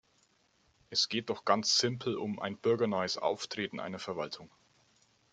Es 0.89 1.09
geht 1.09 1.29
doch 1.29 1.45
ganz 1.45 1.77
simpel 1.77 2.15
um 2.17 2.39
ein 2.39 2.57
bürgernahes 2.57 3.19
Auftreten 3.19 3.79
einer 3.79 3.99
Verwaltung. 3.99 4.49